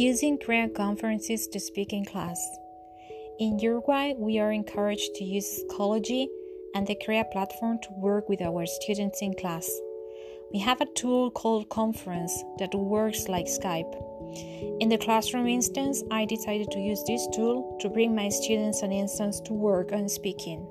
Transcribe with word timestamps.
Using 0.00 0.38
Crea 0.38 0.66
conferences 0.66 1.46
to 1.48 1.60
speak 1.60 1.92
in 1.92 2.06
class. 2.06 2.40
In 3.38 3.58
Uruguay, 3.58 4.14
we 4.16 4.38
are 4.38 4.50
encouraged 4.50 5.14
to 5.16 5.24
use 5.24 5.62
Schoology 5.68 6.26
and 6.74 6.86
the 6.86 6.96
Crea 7.04 7.22
platform 7.30 7.78
to 7.82 7.92
work 7.98 8.26
with 8.26 8.40
our 8.40 8.64
students 8.64 9.20
in 9.20 9.34
class. 9.34 9.70
We 10.54 10.58
have 10.60 10.80
a 10.80 10.90
tool 10.94 11.30
called 11.30 11.68
Conference 11.68 12.32
that 12.58 12.74
works 12.74 13.28
like 13.28 13.44
Skype. 13.44 13.92
In 14.80 14.88
the 14.88 14.96
classroom 14.96 15.46
instance, 15.46 16.02
I 16.10 16.24
decided 16.24 16.70
to 16.70 16.80
use 16.80 17.04
this 17.06 17.28
tool 17.34 17.76
to 17.82 17.90
bring 17.90 18.14
my 18.14 18.30
students 18.30 18.80
an 18.80 18.92
instance 18.92 19.38
to 19.40 19.52
work 19.52 19.92
on 19.92 20.08
speaking. 20.08 20.66